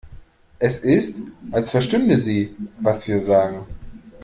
[0.57, 1.19] Es ist,
[1.51, 3.67] als verstünde sie, was wir sagen.